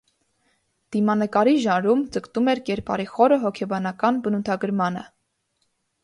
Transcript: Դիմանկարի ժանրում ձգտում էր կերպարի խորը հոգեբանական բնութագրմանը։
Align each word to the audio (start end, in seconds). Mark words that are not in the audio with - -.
Դիմանկարի 0.93 1.51
ժանրում 1.65 1.99
ձգտում 2.15 2.49
էր 2.53 2.61
կերպարի 2.69 3.05
խորը 3.11 3.37
հոգեբանական 3.43 4.17
բնութագրմանը։ 4.29 5.05